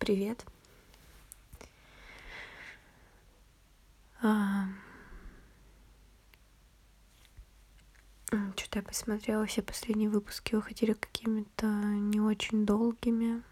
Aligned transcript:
Привет. 0.00 0.46
А... 4.22 4.64
Что-то 8.56 8.78
я 8.78 8.82
посмотрела 8.82 9.44
все 9.44 9.60
последние 9.60 10.08
выпуски, 10.08 10.54
выходили 10.54 10.94
какими-то 10.94 11.66
не 11.66 12.18
очень 12.18 12.64
долгими. 12.64 13.42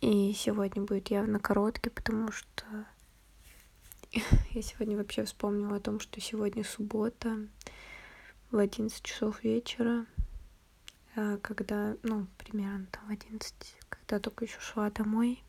И 0.00 0.32
сегодня 0.32 0.82
будет 0.82 1.08
явно 1.12 1.38
короткий, 1.38 1.90
потому 1.90 2.32
что 2.32 2.64
я 4.12 4.62
сегодня 4.62 4.96
вообще 4.96 5.24
вспомнила 5.24 5.76
о 5.76 5.80
том, 5.80 6.00
что 6.00 6.20
сегодня 6.20 6.64
суббота 6.64 7.46
в 8.50 8.58
11 8.58 9.04
часов 9.04 9.44
вечера, 9.44 10.04
а, 11.14 11.36
когда, 11.38 11.96
ну, 12.02 12.26
примерно 12.38 12.86
там 12.86 13.06
в 13.06 13.10
11, 13.10 13.54
когда 14.08 14.20
только 14.20 14.46
еще 14.46 14.58
шла 14.60 14.90
домой. 14.90 15.42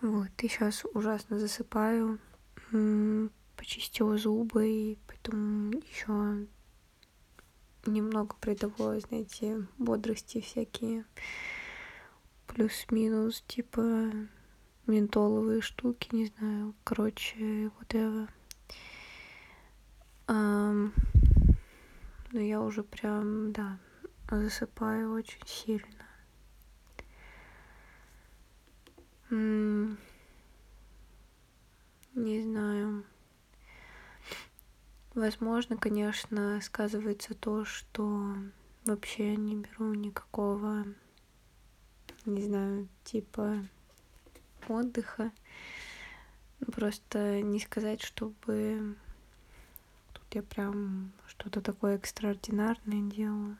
Вот, 0.00 0.30
и 0.38 0.48
сейчас 0.48 0.84
ужасно 0.92 1.38
засыпаю 1.38 2.18
почистила 3.56 4.18
зубы, 4.18 4.68
и 4.68 4.98
поэтому 5.06 5.72
еще 5.72 6.46
немного 7.86 8.34
придало, 8.40 9.00
знаете, 9.00 9.66
бодрости 9.78 10.40
всякие 10.40 11.04
плюс-минус, 12.46 13.42
типа 13.46 14.10
ментоловые 14.86 15.60
штуки, 15.60 16.08
не 16.12 16.26
знаю, 16.26 16.74
короче, 16.84 17.70
вот 17.78 17.94
это. 17.94 18.28
Um, 20.26 20.92
но 22.32 22.40
я 22.40 22.60
уже 22.60 22.82
прям, 22.82 23.52
да, 23.52 23.78
засыпаю 24.30 25.12
очень 25.12 25.46
сильно. 25.46 25.97
Не 29.30 29.96
знаю. 32.14 33.04
Возможно, 35.14 35.76
конечно, 35.76 36.60
сказывается 36.62 37.34
то, 37.34 37.64
что 37.64 38.36
вообще 38.84 39.36
не 39.36 39.56
беру 39.56 39.92
никакого, 39.94 40.86
не 42.24 42.42
знаю, 42.42 42.88
типа 43.04 43.64
отдыха. 44.68 45.32
Просто 46.72 47.40
не 47.42 47.60
сказать, 47.60 48.02
чтобы 48.02 48.96
тут 50.12 50.34
я 50.34 50.42
прям 50.42 51.12
что-то 51.26 51.60
такое 51.60 51.96
экстраординарное 51.96 53.10
делаю. 53.10 53.56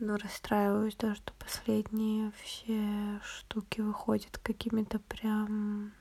Но 0.00 0.16
расстраиваюсь, 0.16 0.96
да, 0.96 1.14
что 1.14 1.32
последние 1.34 2.32
все 2.42 3.20
штуки 3.22 3.80
выходят 3.80 4.38
какими-то 4.38 4.98
прям 4.98 5.92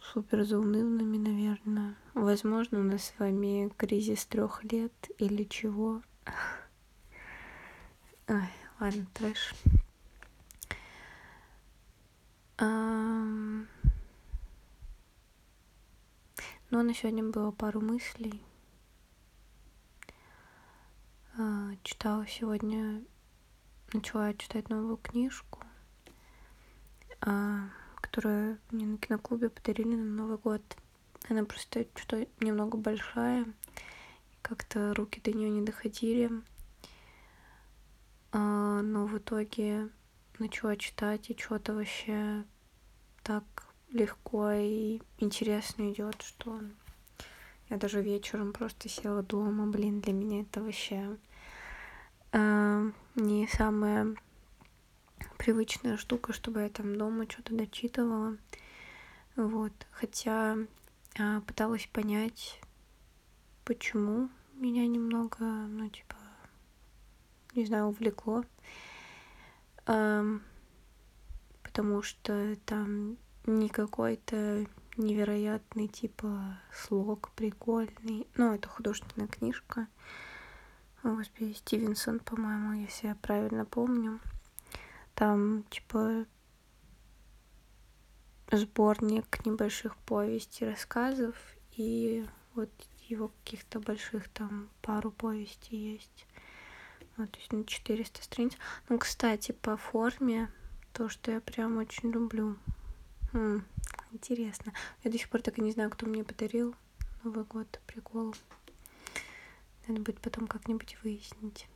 супер 0.00 0.44
заунывными, 0.44 1.18
наверное. 1.18 1.96
Возможно, 2.14 2.80
у 2.80 2.82
нас 2.84 3.04
с 3.04 3.18
вами 3.18 3.72
кризис 3.76 4.24
трех 4.24 4.64
лет 4.64 4.92
или 5.18 5.44
чего. 5.44 6.00
Ой, 8.28 8.48
ладно, 8.78 9.06
трэш. 9.12 9.54
Ну, 12.58 13.66
на 16.70 16.94
сегодня 16.94 17.24
было 17.24 17.50
пару 17.50 17.80
мыслей. 17.80 18.42
Uh, 21.38 21.78
читала 21.84 22.26
сегодня, 22.26 23.02
начала 23.92 24.34
читать 24.34 24.68
новую 24.68 24.96
книжку. 24.96 25.60
Uh, 27.20 27.68
которую 28.10 28.58
мне 28.70 28.86
на 28.86 28.98
киноклубе 28.98 29.50
подарили 29.50 29.94
на 29.94 30.22
Новый 30.22 30.38
год. 30.38 30.62
Она 31.28 31.44
просто 31.44 31.86
что-то 31.94 32.26
немного 32.40 32.76
большая, 32.76 33.46
как-то 34.42 34.94
руки 34.94 35.20
до 35.20 35.32
нее 35.32 35.48
не 35.50 35.62
доходили. 35.62 36.30
А, 38.32 38.82
но 38.82 39.06
в 39.06 39.16
итоге 39.18 39.90
начала 40.38 40.76
читать, 40.76 41.30
и 41.30 41.38
что-то 41.38 41.74
вообще 41.74 42.44
так 43.22 43.44
легко 43.90 44.50
и 44.52 45.00
интересно 45.18 45.92
идет, 45.92 46.20
что 46.22 46.60
я 47.68 47.76
даже 47.76 48.02
вечером 48.02 48.52
просто 48.52 48.88
села 48.88 49.22
дома. 49.22 49.66
Блин, 49.66 50.00
для 50.00 50.12
меня 50.12 50.40
это 50.42 50.62
вообще 50.62 51.16
не 52.32 53.48
самое 53.48 54.14
привычная 55.38 55.96
штука, 55.96 56.32
чтобы 56.32 56.60
я 56.60 56.68
там 56.68 56.96
дома 56.96 57.24
что-то 57.28 57.54
дочитывала. 57.54 58.36
Вот. 59.36 59.72
Хотя 59.90 60.56
а, 61.18 61.40
пыталась 61.40 61.86
понять, 61.86 62.60
почему 63.64 64.28
меня 64.54 64.86
немного, 64.86 65.44
ну, 65.44 65.88
типа, 65.88 66.16
не 67.54 67.64
знаю, 67.66 67.86
увлекло. 67.86 68.44
А, 69.86 70.24
потому 71.62 72.02
что 72.02 72.56
там 72.66 73.16
не 73.46 73.68
какой-то 73.68 74.66
невероятный, 74.96 75.88
типа, 75.88 76.58
слог 76.72 77.30
прикольный. 77.30 78.26
Ну, 78.36 78.54
это 78.54 78.68
художественная 78.68 79.28
книжка. 79.28 79.88
Господи, 81.02 81.52
Стивенсон, 81.54 82.20
по-моему, 82.20 82.72
если 82.72 83.08
я 83.08 83.14
правильно 83.14 83.64
помню 83.64 84.20
там 85.14 85.64
типа 85.64 86.24
сборник 88.50 89.44
небольших 89.44 89.96
повестей, 89.98 90.68
рассказов 90.68 91.36
и 91.72 92.26
вот 92.54 92.70
его 93.08 93.28
каких-то 93.28 93.80
больших 93.80 94.28
там 94.28 94.70
пару 94.80 95.10
повестей 95.10 95.92
есть. 95.92 96.26
Вот, 97.16 97.30
то 97.30 97.38
есть 97.38 97.52
на 97.52 97.64
400 97.64 98.22
страниц. 98.22 98.52
Ну, 98.88 98.98
кстати, 98.98 99.52
по 99.52 99.76
форме 99.76 100.50
то, 100.94 101.08
что 101.08 101.32
я 101.32 101.40
прям 101.40 101.76
очень 101.76 102.10
люблю. 102.10 102.56
М-м, 103.32 103.66
интересно. 104.12 104.72
Я 105.04 105.10
до 105.10 105.18
сих 105.18 105.28
пор 105.28 105.42
так 105.42 105.58
и 105.58 105.62
не 105.62 105.72
знаю, 105.72 105.90
кто 105.90 106.06
мне 106.06 106.24
подарил 106.24 106.74
Новый 107.22 107.44
год. 107.44 107.80
Прикол. 107.86 108.34
Надо 109.90 110.02
будет 110.02 110.20
потом 110.20 110.46
как-нибудь 110.46 110.96
выяснить. 111.02 111.66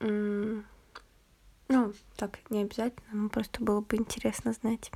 Ну, 0.00 0.64
так, 2.16 2.50
не 2.50 2.62
обязательно, 2.62 3.22
но 3.22 3.28
просто 3.28 3.62
было 3.62 3.80
бы 3.80 3.96
интересно 3.96 4.52
знать. 4.52 4.90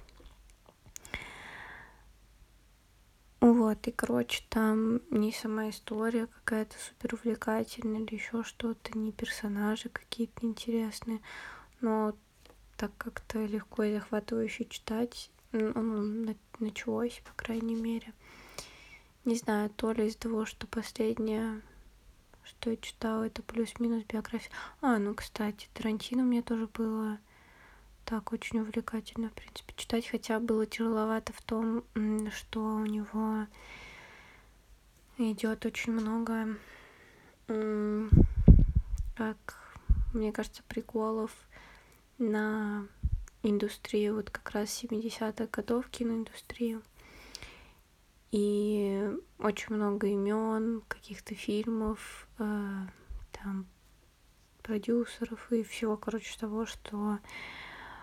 Вот, 3.41 3.87
и, 3.87 3.93
короче, 3.93 4.43
там 4.49 5.01
не 5.11 5.31
сама 5.31 5.71
история 5.71 6.27
какая-то 6.27 6.77
супер 6.77 7.15
увлекательная 7.15 8.01
или 8.01 8.17
еще 8.17 8.43
что-то, 8.43 8.99
не 8.99 9.13
персонажи 9.13 9.91
какие-то 9.91 10.45
интересные, 10.45 11.21
но 11.81 12.17
так 12.77 12.91
как-то 12.99 13.45
легко 13.45 13.85
и 13.85 13.95
захватывающе 13.95 14.65
читать, 14.65 15.31
ну, 15.53 16.35
началось, 16.59 17.23
по 17.25 17.33
крайней 17.35 17.77
мере. 17.77 18.13
Не 19.29 19.37
знаю, 19.37 19.69
то 19.69 19.93
ли 19.93 20.07
из-за 20.07 20.21
того, 20.21 20.47
что 20.47 20.67
последняя 20.67 21.61
что 22.45 22.71
я 22.71 22.79
читала, 22.79 23.25
это 23.25 23.43
плюс-минус 23.43 24.05
биография. 24.05 24.51
А, 24.81 24.97
ну, 24.97 25.15
кстати, 25.15 25.69
Тарантино 25.75 26.23
мне 26.23 26.41
тоже 26.41 26.67
было 26.67 27.19
так 28.07 28.33
очень 28.33 28.61
увлекательно, 28.61 29.29
в 29.29 29.35
принципе, 29.35 29.75
читать, 29.77 30.09
хотя 30.09 30.41
было 30.41 30.65
тяжеловато 30.65 31.35
в 31.35 31.43
том, 31.43 31.85
что 32.35 32.77
у 32.77 32.87
него 32.87 33.47
идет 35.19 35.67
очень 35.67 35.93
много, 35.93 36.57
как 39.15 39.59
мне 40.15 40.33
кажется, 40.33 40.63
приколов 40.69 41.37
на 42.17 42.87
индустрию, 43.43 44.15
вот 44.15 44.31
как 44.31 44.53
раз 44.53 44.83
70-х 44.83 45.49
годов 45.53 45.87
киноиндустрию 45.91 46.83
и 48.31 49.11
очень 49.39 49.75
много 49.75 50.07
имен, 50.09 50.83
каких-то 50.89 51.35
фильмов, 51.35 52.29
э, 52.39 52.87
там 53.33 53.67
продюсеров 54.63 55.51
и 55.51 55.63
всего, 55.63 55.97
короче, 55.97 56.39
того, 56.39 56.67
что 56.67 57.19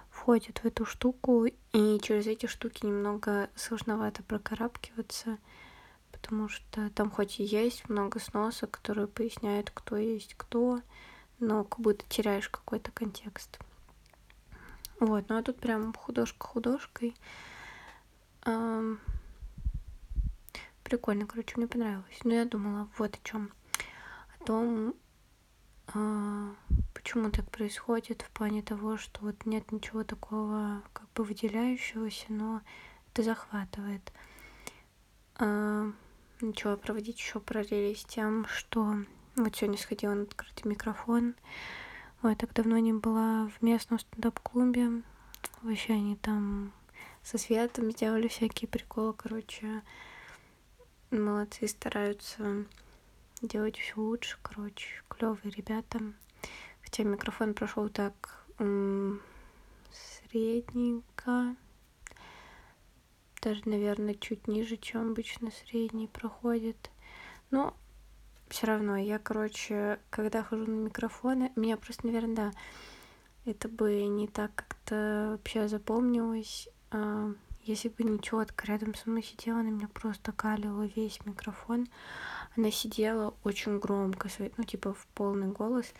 входит 0.09 0.59
в 0.59 0.65
эту 0.65 0.85
штуку, 0.85 1.45
и 1.45 1.99
через 2.01 2.25
эти 2.25 2.47
штуки 2.47 2.85
немного 2.85 3.49
сложновато 3.55 4.23
прокарабкиваться, 4.23 5.37
потому 6.11 6.49
что 6.49 6.89
там 6.91 7.11
хоть 7.11 7.39
и 7.39 7.43
есть 7.43 7.87
много 7.89 8.19
сносок, 8.19 8.71
которые 8.71 9.07
поясняют, 9.07 9.69
кто 9.71 9.97
есть 9.97 10.33
кто, 10.35 10.81
но 11.39 11.65
как 11.65 11.79
будто 11.81 12.05
теряешь 12.07 12.49
какой-то 12.49 12.91
контекст. 12.91 13.59
Вот, 14.99 15.27
ну 15.29 15.37
а 15.37 15.43
тут 15.43 15.59
прям 15.59 15.93
художка 15.93 16.47
художкой. 16.47 17.13
Um, 18.43 18.99
Прикольно, 20.85 21.25
короче, 21.25 21.55
мне 21.57 21.67
понравилось. 21.67 22.19
Но 22.23 22.35
я 22.35 22.45
думала 22.45 22.87
вот 22.99 23.15
о 23.15 23.27
чем. 23.27 23.51
О 24.39 24.43
том, 24.45 24.93
а, 25.87 26.53
почему 26.93 27.31
так 27.31 27.49
происходит 27.49 28.21
в 28.21 28.29
плане 28.29 28.61
того, 28.61 28.95
что 28.97 29.21
вот 29.21 29.47
нет 29.47 29.71
ничего 29.71 30.03
такого 30.03 30.83
как 30.93 31.11
бы 31.15 31.23
выделяющегося, 31.23 32.25
но 32.29 32.61
это 33.11 33.23
захватывает. 33.23 34.13
А, 35.37 35.91
начала 36.39 36.77
проводить 36.77 37.17
еще 37.17 37.39
параллели 37.39 37.95
с 37.95 38.05
тем, 38.05 38.45
что 38.45 38.95
вот 39.35 39.55
сегодня 39.55 39.79
сходила 39.79 40.13
на 40.13 40.21
открытый 40.21 40.69
микрофон. 40.69 41.33
Ой, 42.21 42.35
так 42.35 42.53
давно 42.53 42.77
не 42.77 42.93
была 42.93 43.49
в 43.57 43.63
местном 43.63 43.97
стендап-клубе. 43.97 45.01
Вообще 45.63 45.93
они 45.93 46.15
там 46.15 46.73
со 47.23 47.39
светом 47.39 47.89
сделали 47.89 48.27
всякие 48.27 48.69
приколы, 48.69 49.13
короче. 49.13 49.81
Молодцы, 51.19 51.67
стараются 51.67 52.65
делать 53.41 53.77
все 53.77 53.93
лучше, 53.95 54.37
короче, 54.41 54.87
клевые 55.07 55.51
ребята. 55.51 55.99
Хотя 56.83 57.03
микрофон 57.03 57.53
прошел 57.53 57.89
так 57.89 58.45
средненько. 59.91 61.55
Даже, 63.41 63.61
наверное, 63.65 64.15
чуть 64.15 64.47
ниже, 64.47 64.77
чем 64.77 65.11
обычно 65.11 65.51
средний 65.51 66.07
проходит. 66.07 66.91
Но 67.49 67.77
все 68.49 68.67
равно, 68.67 68.97
я, 68.97 69.17
короче, 69.17 69.99
когда 70.09 70.43
хожу 70.43 70.65
на 70.65 70.85
микрофоны, 70.85 71.51
меня 71.55 71.77
просто, 71.77 72.07
наверное, 72.07 72.35
да, 72.35 72.51
это 73.45 73.69
бы 73.69 74.05
не 74.05 74.27
так 74.27 74.53
как-то 74.55 75.29
вообще 75.31 75.67
запомнилось. 75.67 76.67
А, 76.91 77.33
если 77.65 77.89
бы 77.89 78.03
не 78.03 78.19
тетка 78.19 78.67
рядом 78.67 78.93
со 78.93 79.09
мной 79.09 79.23
сидела, 79.23 79.59
она 79.59 79.71
меня 79.71 79.87
просто 79.87 80.31
калила 80.31 80.83
весь 80.95 81.19
микрофон. 81.25 81.87
Она 82.55 82.71
сидела 82.71 83.33
очень 83.43 83.79
громко, 83.79 84.29
ну, 84.57 84.63
типа 84.63 84.93
в 84.93 85.07
полный 85.13 85.47
голос. 85.47 85.91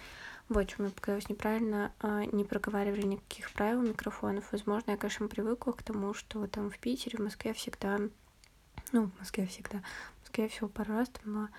Вот, 0.47 0.69
что 0.69 0.83
мне 0.83 0.91
показалось 0.91 1.27
неправильно, 1.27 1.91
а, 1.99 2.23
не 2.25 2.43
проговаривали 2.43 3.01
никаких 3.01 3.51
правил 3.51 3.81
микрофонов. 3.81 4.51
Возможно, 4.51 4.91
я, 4.91 4.97
конечно, 4.97 5.27
привыкла 5.27 5.71
к 5.71 5.81
тому, 5.81 6.13
что 6.13 6.45
там 6.47 6.69
в 6.69 6.77
Питере, 6.77 7.17
в 7.17 7.23
Москве 7.23 7.53
всегда, 7.53 7.99
ну, 8.91 9.07
в 9.07 9.19
Москве 9.19 9.47
всегда, 9.47 9.79
в 9.79 10.21
Москве 10.21 10.47
все 10.47 10.67
по-разному, 10.67 11.49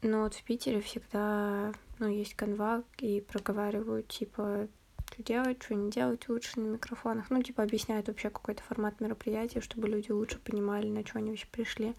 но 0.00 0.22
вот 0.22 0.34
в 0.34 0.42
Питере 0.42 0.80
всегда, 0.80 1.72
ну, 1.98 2.08
есть 2.08 2.34
канва, 2.34 2.82
и 2.98 3.20
проговаривают, 3.20 4.08
типа, 4.08 4.68
что 5.12 5.22
делать, 5.22 5.62
что 5.62 5.74
не 5.74 5.90
делать 5.90 6.28
лучше 6.28 6.58
на 6.60 6.66
микрофонах. 6.66 7.30
Ну, 7.30 7.42
типа, 7.42 7.62
объясняют 7.62 8.08
вообще 8.08 8.30
какой-то 8.30 8.62
формат 8.62 9.00
мероприятия, 9.00 9.60
чтобы 9.60 9.88
люди 9.88 10.10
лучше 10.10 10.38
понимали, 10.38 10.88
на 10.88 11.06
что 11.06 11.18
они 11.18 11.30
вообще 11.30 11.46
пришли. 11.50 11.94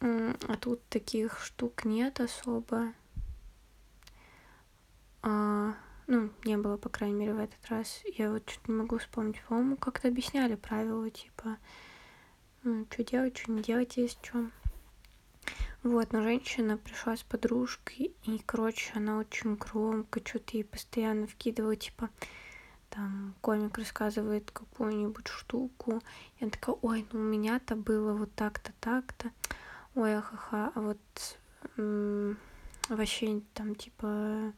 А 0.00 0.56
тут 0.60 0.86
таких 0.88 1.40
штук 1.40 1.84
нет 1.84 2.20
особо. 2.20 2.92
А, 5.22 5.74
ну, 6.06 6.30
не 6.44 6.56
было, 6.58 6.76
по 6.76 6.88
крайней 6.90 7.16
мере, 7.16 7.34
в 7.34 7.38
этот 7.38 7.66
раз. 7.68 8.02
Я 8.04 8.30
вот 8.30 8.48
что-то 8.48 8.70
не 8.70 8.78
могу 8.78 8.98
вспомнить. 8.98 9.42
По-моему, 9.48 9.76
как-то 9.76 10.08
объясняли 10.08 10.54
правила, 10.54 11.08
типа, 11.10 11.56
ну, 12.62 12.86
что 12.90 13.04
делать, 13.04 13.36
что 13.38 13.52
не 13.52 13.62
делать, 13.62 13.96
есть 13.96 14.18
что. 14.22 14.50
Вот, 15.84 16.14
но 16.14 16.22
женщина 16.22 16.78
пришла 16.78 17.14
с 17.14 17.22
подружкой, 17.22 18.14
и, 18.24 18.40
короче, 18.46 18.90
она 18.94 19.18
очень 19.18 19.56
громко 19.56 20.18
что-то 20.24 20.56
ей 20.56 20.64
постоянно 20.64 21.26
вкидывала, 21.26 21.76
типа, 21.76 22.08
там, 22.88 23.34
комик 23.42 23.76
рассказывает 23.76 24.50
какую-нибудь 24.50 25.28
штуку, 25.28 26.00
и 26.38 26.44
она 26.44 26.50
такая, 26.50 26.76
ой, 26.80 27.06
ну 27.12 27.20
у 27.20 27.22
меня-то 27.22 27.76
было 27.76 28.14
вот 28.14 28.34
так-то, 28.34 28.72
так-то, 28.80 29.30
ой, 29.94 30.16
ахаха, 30.16 30.72
а 30.74 30.80
вот 30.80 31.38
м- 31.76 32.38
вообще 32.88 33.42
там, 33.52 33.74
типа, 33.74 34.54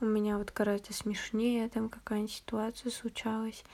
у 0.00 0.04
меня 0.06 0.38
вот 0.38 0.50
гораздо 0.50 0.94
смешнее 0.94 1.68
там 1.68 1.90
какая-нибудь 1.90 2.32
ситуация 2.32 2.90
случалась, 2.90 3.64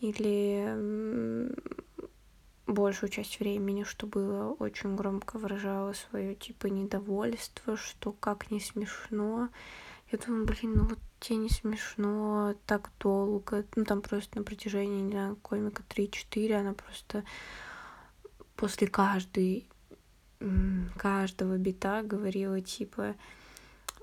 или 0.00 1.54
большую 2.70 3.10
часть 3.10 3.40
времени, 3.40 3.84
что 3.84 4.06
было 4.06 4.52
очень 4.58 4.96
громко 4.96 5.38
выражала 5.38 5.92
свое 5.92 6.34
типа 6.34 6.66
недовольство, 6.66 7.76
что 7.76 8.12
как 8.12 8.50
не 8.50 8.60
смешно. 8.60 9.48
Я 10.12 10.18
думаю, 10.18 10.46
блин, 10.46 10.74
ну 10.74 10.84
вот 10.84 10.98
тебе 11.20 11.36
не 11.36 11.48
смешно 11.48 12.54
так 12.66 12.90
долго. 12.98 13.64
Ну 13.76 13.84
там 13.84 14.02
просто 14.02 14.38
на 14.38 14.44
протяжении, 14.44 15.00
не 15.00 15.12
знаю, 15.12 15.36
комика 15.36 15.82
3-4 15.88 16.52
она 16.54 16.74
просто 16.74 17.24
после 18.56 18.88
каждой 18.88 19.66
каждого 20.96 21.58
бита 21.58 22.02
говорила 22.02 22.60
типа 22.60 23.14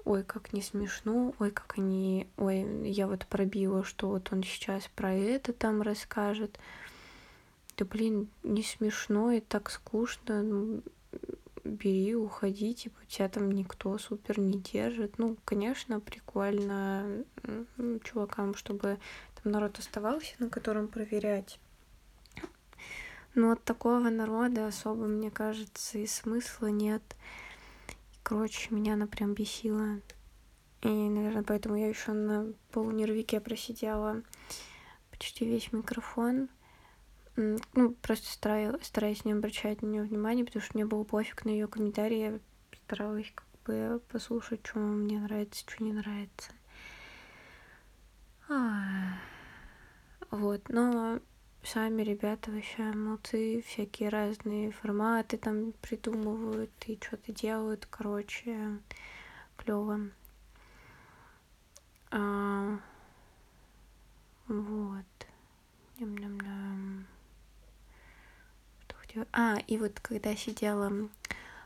ой, 0.08 0.24
как 0.24 0.54
не 0.54 0.62
смешно, 0.62 1.34
ой, 1.40 1.52
как 1.52 1.78
они, 1.78 2.30
ой, 2.38 2.90
я 2.90 3.08
вот 3.08 3.26
пробила, 3.28 3.84
что 3.84 4.08
вот 4.08 4.32
он 4.32 4.42
сейчас 4.44 4.90
про 4.96 5.14
это 5.14 5.52
там 5.52 5.82
расскажет 5.82 6.58
да 7.78 7.86
блин, 7.86 8.30
не 8.44 8.64
смешно 8.64 9.32
и 9.32 9.40
так 9.40 9.70
скучно, 9.70 10.42
ну, 10.42 10.82
бери, 11.64 12.16
уходи, 12.16 12.74
типа, 12.74 13.00
тебя 13.08 13.30
там 13.30 13.52
никто 13.52 13.98
супер 13.98 14.40
не 14.40 14.60
держит. 14.60 15.20
Ну, 15.20 15.38
конечно, 15.46 16.00
прикольно 16.00 17.24
чувакам, 18.04 18.56
чтобы 18.56 19.00
там 19.42 19.52
народ 19.52 19.78
оставался, 19.80 20.34
на 20.40 20.50
котором 20.50 20.88
проверять. 20.88 21.60
Но 23.36 23.52
от 23.52 23.64
такого 23.64 24.10
народа 24.10 24.66
особо, 24.66 25.06
мне 25.06 25.30
кажется, 25.30 26.00
и 26.00 26.08
смысла 26.08 26.68
нет. 26.68 27.04
Короче, 28.24 28.74
меня 28.74 28.94
она 28.94 29.06
прям 29.06 29.34
бесила. 29.36 30.02
И, 30.82 30.88
наверное, 30.88 31.44
поэтому 31.44 31.76
я 31.76 31.88
еще 31.88 32.14
на 32.14 32.54
полунервике 32.72 33.40
просидела 33.40 34.24
почти 35.12 35.46
весь 35.46 35.72
микрофон 35.72 36.50
ну, 37.38 37.92
просто 38.02 38.32
стараюсь, 38.32 38.84
стараюсь 38.84 39.24
не 39.24 39.32
обращать 39.32 39.82
на 39.82 39.86
нее 39.86 40.04
внимания, 40.04 40.44
потому 40.44 40.64
что 40.64 40.74
мне 40.74 40.86
было 40.86 41.04
пофиг 41.04 41.46
на 41.46 41.50
ее 41.50 41.68
комментарии, 41.68 42.18
я 42.18 42.40
старалась 42.86 43.32
как 43.34 43.46
бы 43.66 44.02
послушать, 44.12 44.66
что 44.66 44.80
мне 44.80 45.20
нравится, 45.20 45.64
что 45.68 45.84
не 45.84 45.94
нравится. 45.94 46.52
А, 48.50 49.20
вот, 50.32 50.68
но 50.70 51.20
сами 51.64 52.02
ребята 52.02 52.50
вообще 52.50 52.84
молодцы, 52.94 53.64
всякие 53.68 54.10
разные 54.10 54.72
форматы 54.72 55.38
там 55.38 55.74
придумывают 55.82 56.72
и 56.88 56.98
что-то 57.02 57.32
делают, 57.34 57.86
короче, 57.86 58.80
клево. 59.58 60.10
А, 62.10 62.80
вот. 64.48 65.06
Ням-ням-ням 66.00 67.06
хотела... 69.18 69.28
А, 69.34 69.58
и 69.68 69.78
вот 69.78 70.00
когда 70.00 70.36
сидела, 70.36 70.92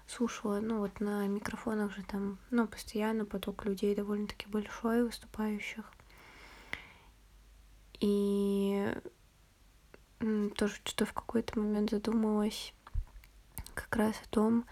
слушала, 0.07 0.59
ну 0.59 0.79
вот 0.79 0.99
на 0.99 1.27
микрофонах 1.27 1.95
же 1.95 2.03
там, 2.03 2.39
ну, 2.49 2.67
постоянно 2.67 3.25
поток 3.25 3.65
людей 3.65 3.95
довольно-таки 3.95 4.47
большой, 4.47 5.03
выступающих. 5.03 5.91
И 7.99 8.93
тоже 10.55 10.75
что-то 10.83 11.05
в 11.05 11.13
какой-то 11.13 11.59
момент 11.59 11.91
задумалась 11.91 12.73
как 13.73 13.95
раз 13.95 14.15
о 14.23 14.29
том, 14.29 14.65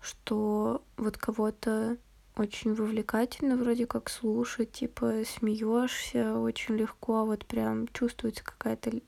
что 0.00 0.84
вот 0.96 1.16
кого-то 1.16 1.96
очень 2.36 2.74
вовлекательно 2.74 3.56
вроде 3.56 3.86
как 3.86 4.10
слушать, 4.10 4.72
типа 4.72 5.22
смеешься 5.24 6.38
очень 6.38 6.76
легко, 6.76 7.24
вот 7.24 7.46
прям 7.46 7.88
чувствуется 7.88 8.44
какая-то 8.44 9.00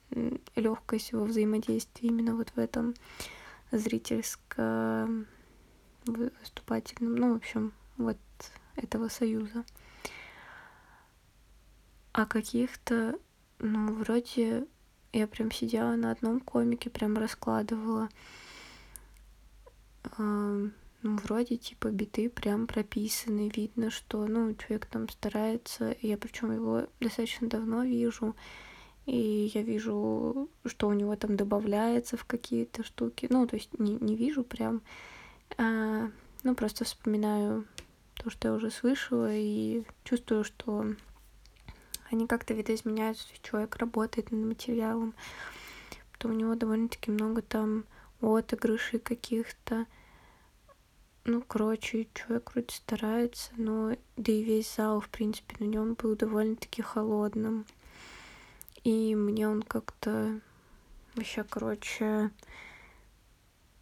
легкость 0.57 1.13
во 1.13 1.25
взаимодействии 1.25 2.09
именно 2.09 2.35
вот 2.35 2.51
в 2.51 2.59
этом 2.59 2.95
зрительско 3.71 5.09
выступательном, 6.07 7.17
ну, 7.17 7.35
в 7.35 7.37
общем, 7.37 7.73
вот 7.99 8.19
этого 8.77 9.09
союза. 9.09 9.65
А 12.13 12.25
каких-то, 12.25 13.19
ну, 13.59 13.93
вроде 13.93 14.67
я 15.13 15.27
прям 15.27 15.51
сидела 15.51 15.95
на 15.97 16.11
одном 16.11 16.41
комике, 16.41 16.91
прям 16.91 17.19
раскладывала 17.19 18.09
ну, 21.03 21.17
вроде 21.17 21.57
типа 21.57 21.91
биты 21.91 22.29
прям 22.29 22.67
прописаны, 22.67 23.51
видно, 23.55 23.91
что, 23.91 24.27
ну, 24.27 24.55
человек 24.55 24.87
там 24.87 25.09
старается, 25.09 25.97
я 26.03 26.17
причем 26.17 26.53
его 26.53 26.87
достаточно 27.01 27.49
давно 27.49 27.85
вижу, 27.85 28.35
и 29.07 29.51
я 29.55 29.63
вижу, 29.63 30.49
что 30.67 30.89
у 30.89 30.93
него 30.93 31.15
там 31.17 31.37
добавляется 31.37 32.17
в 32.17 32.25
какие-то 32.25 32.83
штуки, 32.83 33.27
ну, 33.31 33.47
то 33.47 33.57
есть 33.57 33.79
не, 33.79 33.95
не 33.95 34.17
вижу 34.17 34.43
прям, 34.43 34.83
а, 35.57 36.11
ну, 36.43 36.55
просто 36.55 36.85
вспоминаю 36.85 37.65
то, 38.15 38.31
что 38.31 38.49
я 38.49 38.55
уже 38.55 38.71
слышала, 38.71 39.33
и 39.33 39.85
чувствую, 40.05 40.43
что 40.43 40.95
они 42.11 42.27
как-то 42.27 42.55
видоизменяются, 42.55 43.27
человек 43.43 43.77
работает 43.77 44.33
над 44.33 44.45
материалом, 44.45 45.15
то 46.19 46.29
у 46.29 46.33
него 46.33 46.55
довольно-таки 46.55 47.11
много 47.11 47.43
там 47.43 47.85
отыгрышей 48.21 48.99
каких-то, 48.99 49.87
ну, 51.29 51.43
короче, 51.43 52.09
человек 52.15 52.53
вроде 52.53 52.75
старается, 52.75 53.51
но 53.59 53.95
да 54.17 54.33
и 54.33 54.43
весь 54.43 54.75
зал, 54.75 55.01
в 55.01 55.11
принципе, 55.11 55.57
на 55.61 55.69
нем 55.69 55.93
был 55.93 56.17
довольно-таки 56.17 56.81
холодным. 56.81 57.67
И 58.83 59.15
мне 59.15 59.47
он 59.47 59.63
как-то 59.63 60.41
вообще, 61.15 61.45
короче, 61.45 62.31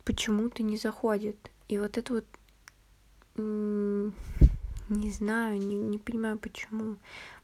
почему-то 0.04 0.64
не 0.64 0.76
заходит. 0.76 1.52
И 1.68 1.78
вот 1.78 1.96
это 1.96 2.14
вот 2.14 2.26
не 3.36 5.10
знаю, 5.12 5.60
не, 5.60 5.76
не 5.76 5.98
понимаю, 5.98 6.40
почему. 6.40 6.96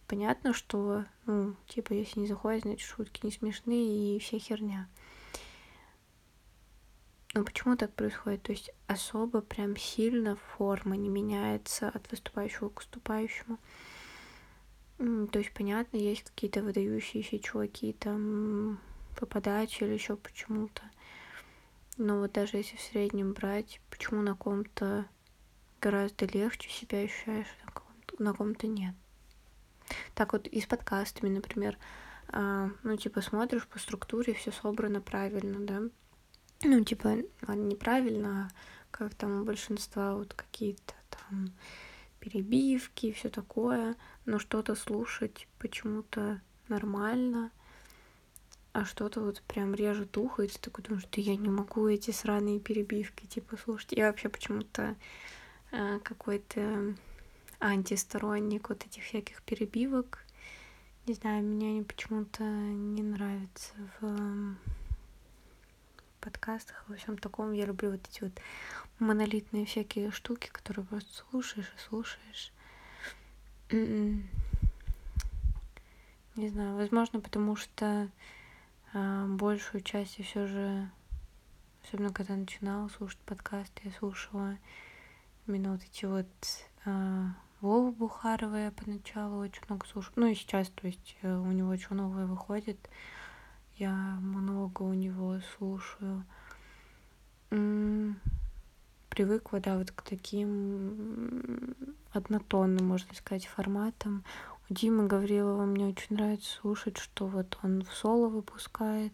Понятно, 0.09 0.52
что, 0.52 1.04
ну, 1.26 1.54
типа, 1.68 1.92
если 1.92 2.18
не 2.18 2.26
заходит, 2.26 2.62
значит, 2.62 2.88
шутки 2.88 3.25
не 3.25 3.30
смешные 3.30 4.16
и 4.16 4.18
вся 4.18 4.40
херня. 4.40 4.88
Но 7.35 7.45
почему 7.45 7.77
так 7.77 7.95
происходит? 7.95 8.43
То 8.43 8.53
есть 8.53 8.71
особо 8.87 9.41
прям 9.41 9.77
сильно 9.77 10.37
форма 10.37 10.97
не 10.97 11.09
меняется 11.09 11.89
от 11.89 12.11
выступающего 12.11 12.69
к 12.69 12.81
выступающему. 12.81 13.59
То 14.99 15.39
есть, 15.39 15.53
понятно, 15.55 15.97
есть 15.97 16.23
какие-то 16.23 16.62
выдающиеся 16.62 17.39
чуваки 17.39 17.95
там 17.95 18.79
по 19.19 19.27
подаче 19.27 19.87
или 19.87 19.95
еще 19.95 20.17
почему-то. 20.17 20.83
Но 21.97 22.21
вот 22.21 22.33
даже 22.33 22.59
если 22.59 22.77
в 22.77 22.81
среднем 22.81 23.33
брать, 23.33 23.81
почему 23.91 24.23
на 24.23 24.35
ком-то 24.35 25.07
гораздо 25.81 26.27
легче 26.27 26.71
себя 26.71 27.01
ощущаешь, 27.01 27.47
на 27.65 27.73
ком-то, 27.73 28.23
на 28.23 28.33
ком-то 28.33 28.67
нет. 28.67 28.95
Так 30.15 30.33
вот 30.33 30.47
и 30.47 30.61
с 30.61 30.67
подкастами, 30.67 31.29
например, 31.29 31.77
а, 32.29 32.71
ну, 32.83 32.97
типа, 32.97 33.21
смотришь 33.21 33.67
по 33.67 33.79
структуре, 33.79 34.35
все 34.35 34.53
собрано 34.53 35.01
правильно, 35.01 35.59
да. 35.61 35.83
Ну, 36.64 36.85
типа, 36.85 37.25
неправильно, 37.49 38.49
а 38.49 38.50
как 38.92 39.14
там 39.14 39.40
у 39.40 39.45
большинства 39.45 40.14
вот 40.14 40.35
какие-то 40.35 40.95
там 41.11 41.52
перебивки, 42.21 43.12
все 43.12 43.31
такое, 43.31 43.97
но 44.26 44.38
что-то 44.38 44.76
слушать 44.76 45.49
почему-то 45.59 46.40
нормально, 46.69 47.50
а 48.73 48.85
что-то 48.85 49.21
вот 49.21 49.42
прям 49.42 49.75
режет 49.75 50.16
ухо, 50.16 50.45
и 50.45 50.49
ты 50.49 50.59
такой 50.59 50.85
думаешь, 50.85 51.02
что 51.02 51.21
я 51.21 51.37
не 51.37 51.49
могу 51.49 51.88
эти 51.88 52.12
сраные 52.12 52.61
перебивки, 52.61 53.26
типа, 53.26 53.57
слушать. 53.57 53.92
Я 53.92 54.07
вообще 54.07 54.28
почему-то 54.28 54.95
э, 55.73 55.99
какой-то 56.02 56.95
антисторонник 57.61 58.69
вот 58.69 58.87
этих 58.87 59.02
всяких 59.04 59.42
перебивок. 59.42 60.25
Не 61.07 61.14
знаю, 61.14 61.42
мне 61.45 61.71
они 61.71 61.83
почему-то 61.83 62.45
не 62.45 63.02
нравятся 63.02 63.73
в 64.00 64.57
подкастах, 66.23 66.85
во 66.88 66.97
всем 66.97 67.19
таком. 67.19 67.52
Я 67.52 67.67
люблю 67.67 67.91
вот 67.91 68.00
эти 68.09 68.23
вот 68.23 68.33
монолитные 68.99 69.67
всякие 69.67 70.11
штуки, 70.11 70.49
которые 70.50 70.87
просто 70.87 71.25
слушаешь 71.31 71.73
и 71.76 71.81
слушаешь. 71.81 72.52
М-м. 73.71 74.26
Не 76.37 76.49
знаю, 76.49 76.76
возможно, 76.76 77.21
потому 77.21 77.57
что 77.57 78.09
э, 78.95 79.26
большую 79.29 79.83
часть 79.83 80.19
я 80.19 80.25
все 80.25 80.47
же, 80.47 80.91
особенно 81.85 82.12
когда 82.12 82.37
начинала 82.37 82.88
слушать 82.88 83.21
подкасты, 83.26 83.83
я 83.85 83.91
слушала 83.93 84.57
именно 85.47 85.73
вот 85.73 85.83
эти 85.83 86.07
вот 86.07 86.26
э, 86.87 87.25
Вову 87.61 87.93
Бухарова 87.93 88.57
я 88.57 88.71
поначалу 88.73 89.38
очень 89.38 89.62
много 89.69 89.87
слушаю. 89.87 90.12
Ну 90.17 90.26
и 90.26 90.35
сейчас, 90.35 90.69
то 90.71 90.87
есть 90.87 91.17
э, 91.23 91.33
у 91.33 91.52
него 91.52 91.76
что 91.76 91.95
новое 91.95 92.26
выходит. 92.26 92.79
Я 93.76 93.93
много 94.21 94.83
у 94.83 94.93
него 94.93 95.41
слушаю. 95.57 96.25
Привыкла, 99.09 99.61
да, 99.61 99.76
вот 99.76 99.91
к 99.91 100.02
таким 100.02 101.75
однотонным, 102.12 102.87
можно 102.87 103.14
сказать, 103.14 103.47
форматам. 103.47 104.25
У 104.69 104.75
Димы 104.75 105.07
Гаврилова 105.07 105.64
мне 105.64 105.87
очень 105.87 106.17
нравится 106.17 106.50
слушать, 106.61 106.97
что 106.97 107.26
вот 107.26 107.59
он 107.62 107.83
в 107.85 107.93
соло 107.93 108.29
выпускает, 108.29 109.12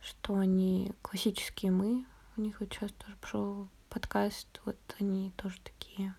что 0.00 0.36
они 0.36 0.92
классические 1.02 1.72
мы. 1.72 2.04
У 2.36 2.40
них 2.40 2.60
вот 2.60 2.72
сейчас 2.72 2.92
тоже 2.92 3.16
пошел 3.20 3.68
подкаст, 3.88 4.60
вот 4.64 4.76
они 5.00 5.32
тоже 5.36 5.60
такие. 5.62 6.14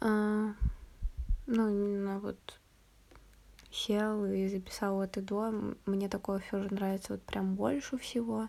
А, 0.00 0.52
ну, 1.46 1.68
именно 1.68 2.18
вот 2.20 2.60
сел 3.76 4.24
и 4.24 4.48
записал 4.48 4.96
вот 4.96 5.16
и 5.16 5.20
до. 5.20 5.52
Мне 5.84 6.08
такое 6.08 6.42
же 6.50 6.68
нравится 6.70 7.14
вот 7.14 7.22
прям 7.22 7.54
больше 7.54 7.98
всего. 7.98 8.48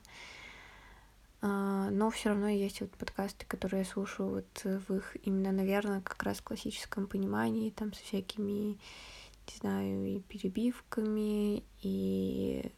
А, 1.41 1.89
но 1.91 2.10
все 2.10 2.29
равно 2.29 2.48
есть 2.48 2.81
вот 2.81 2.91
подкасты, 2.91 3.46
которые 3.46 3.81
я 3.81 3.86
слушаю 3.86 4.29
вот 4.29 4.63
в 4.63 4.96
их 4.96 5.17
именно, 5.24 5.51
наверное, 5.51 6.01
как 6.01 6.24
раз 6.24 6.41
классическом 6.41 7.07
понимании, 7.07 7.69
там 7.69 7.93
со 7.93 8.03
всякими, 8.03 8.72
не 8.74 9.57
знаю, 9.60 10.05
и 10.05 10.19
перебивками, 10.22 11.63
и 11.81 12.72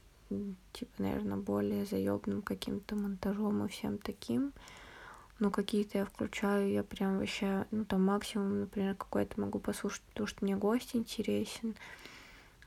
типа, 0.73 0.91
наверное, 0.97 1.37
более 1.37 1.85
заебным 1.85 2.41
каким-то 2.41 2.95
монтажом 2.95 3.65
и 3.65 3.69
всем 3.69 3.97
таким. 3.97 4.53
Но 5.39 5.51
какие-то 5.51 5.99
я 5.99 6.05
включаю, 6.05 6.69
я 6.69 6.83
прям 6.83 7.19
вообще, 7.19 7.65
ну 7.71 7.85
там 7.85 8.03
максимум, 8.03 8.59
например, 8.59 8.95
какой-то 8.95 9.39
могу 9.39 9.59
послушать, 9.59 10.01
потому 10.09 10.27
что 10.27 10.43
мне 10.43 10.57
гость 10.57 10.95
интересен. 10.95 11.75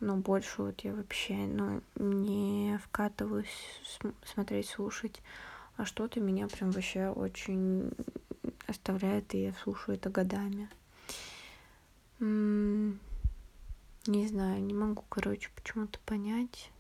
Но 0.02 0.16
больше 0.16 0.62
вот 0.62 0.80
я 0.80 0.94
вообще, 0.94 1.34
ну, 1.34 1.80
не 1.96 2.78
вкатываюсь 2.84 3.80
смотреть, 4.24 4.68
слушать. 4.68 5.22
А 5.76 5.84
что-то 5.84 6.20
меня 6.20 6.48
прям 6.48 6.70
вообще 6.72 7.08
очень 7.08 7.92
оставляет, 8.66 9.32
и 9.34 9.44
я 9.44 9.52
слушаю 9.54 9.96
это 9.96 10.10
годами. 10.10 10.68
не 12.18 12.98
знаю, 14.06 14.62
не 14.62 14.74
могу, 14.74 15.04
короче, 15.08 15.48
почему-то 15.54 15.98
понять 16.00 16.70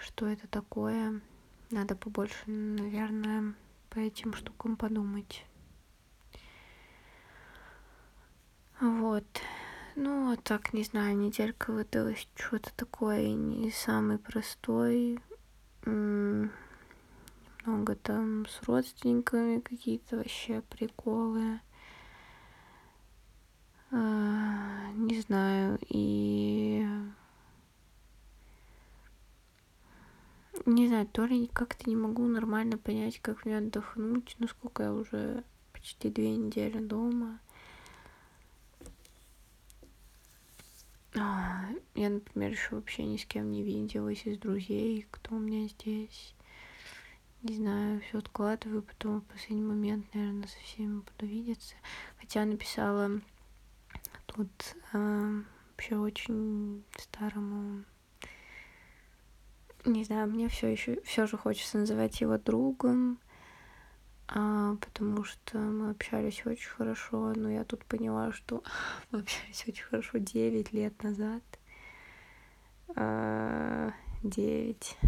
что 0.00 0.26
это 0.26 0.46
такое. 0.48 1.20
Надо 1.70 1.94
побольше, 1.94 2.36
наверное, 2.46 3.54
по 3.90 3.98
этим 3.98 4.34
штукам 4.34 4.76
подумать. 4.76 5.44
Вот. 8.80 9.24
Ну, 9.96 10.32
а 10.32 10.36
так, 10.36 10.72
не 10.72 10.84
знаю, 10.84 11.16
неделька 11.16 11.72
выдалась 11.72 12.26
что-то 12.36 12.72
такое 12.76 13.34
не 13.34 13.70
самый 13.70 14.18
простой. 14.18 15.18
Много 15.84 17.94
там 17.96 18.46
с 18.46 18.62
родственниками 18.62 19.60
какие-то 19.60 20.18
вообще 20.18 20.62
приколы. 20.62 21.60
А, 23.90 24.92
не 24.92 25.20
знаю, 25.20 25.78
и 25.88 26.86
не 30.66 30.88
знаю, 30.88 31.06
то 31.08 31.24
ли 31.24 31.48
как-то 31.48 31.90
не 31.90 31.96
могу 31.96 32.26
нормально 32.26 32.78
понять, 32.78 33.18
как 33.20 33.44
мне 33.44 33.58
отдохнуть, 33.58 34.36
ну 34.38 34.46
сколько 34.46 34.84
я 34.84 34.92
уже 34.92 35.42
почти 35.72 36.10
две 36.10 36.36
недели 36.36 36.78
дома. 36.78 37.40
Я, 41.94 42.10
например, 42.10 42.50
еще 42.50 42.76
вообще 42.76 43.04
ни 43.04 43.16
с 43.16 43.24
кем 43.24 43.50
не 43.50 43.62
виделась 43.62 44.26
из 44.26 44.38
друзей, 44.38 45.06
кто 45.10 45.36
у 45.36 45.38
меня 45.38 45.68
здесь. 45.68 46.34
Не 47.42 47.56
знаю, 47.56 48.00
все 48.00 48.18
откладываю, 48.18 48.82
потом 48.82 49.20
в 49.20 49.24
последний 49.24 49.64
момент, 49.64 50.06
наверное, 50.14 50.46
со 50.46 50.58
всеми 50.60 51.00
буду 51.00 51.26
видеться. 51.30 51.74
Хотя 52.18 52.44
написала 52.44 53.20
тут 54.26 54.50
э, 54.92 55.42
вообще 55.70 55.96
очень 55.96 56.84
старому 56.98 57.84
не 59.84 60.04
знаю, 60.04 60.28
мне 60.28 60.48
все 60.48 60.68
еще 60.68 61.00
все 61.02 61.26
же 61.26 61.38
хочется 61.38 61.78
называть 61.78 62.20
его 62.20 62.36
другом, 62.38 63.12
а, 63.12 63.29
потому 64.32 65.24
что 65.24 65.58
мы 65.58 65.90
общались 65.90 66.46
очень 66.46 66.68
хорошо, 66.70 67.32
но 67.34 67.50
я 67.50 67.64
тут 67.64 67.84
поняла, 67.84 68.32
что 68.32 68.62
мы 69.10 69.20
общались 69.20 69.64
очень 69.66 69.84
хорошо 69.84 70.18
9 70.18 70.72
лет 70.72 71.02
назад. 71.02 71.42
А, 72.96 73.92
9. 74.22 74.98